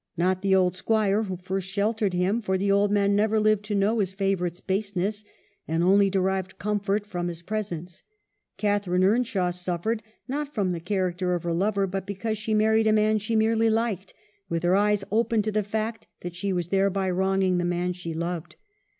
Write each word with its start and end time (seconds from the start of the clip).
Not 0.17 0.41
the 0.41 0.55
old 0.55 0.75
Squire 0.75 1.21
who 1.21 1.37
first 1.37 1.69
shel 1.69 1.93
tered 1.93 2.13
him; 2.13 2.41
for 2.41 2.57
the 2.57 2.71
old 2.71 2.89
man 2.89 3.15
never 3.15 3.39
lived 3.39 3.63
to 3.65 3.75
know 3.75 3.99
his 3.99 4.13
favorite's 4.13 4.59
baseness, 4.59 5.23
and 5.67 5.83
only 5.83 6.09
derived 6.09 6.57
comfort 6.57 7.05
from 7.05 7.27
his 7.27 7.43
presence. 7.43 8.01
Catharine 8.57 9.03
Earnshaw 9.03 9.51
suf 9.51 9.83
fered, 9.83 9.99
not 10.27 10.51
from 10.55 10.71
the 10.71 10.79
character 10.79 11.35
of 11.35 11.43
her 11.43 11.53
lover, 11.53 11.85
but 11.85 12.07
because 12.07 12.39
she 12.39 12.55
married 12.55 12.87
a 12.87 12.91
man 12.93 13.19
she 13.19 13.35
merely 13.35 13.69
liked, 13.69 14.15
with 14.49 14.63
her 14.63 14.75
eyes 14.75 15.03
open 15.11 15.43
to 15.43 15.51
the 15.51 15.61
fact 15.61 16.07
that 16.21 16.35
she 16.35 16.51
was 16.51 16.69
thereby 16.69 17.07
wronging 17.07 17.59
the 17.59 17.63
man 17.63 17.93
she 17.93 18.15
loved. 18.15 18.55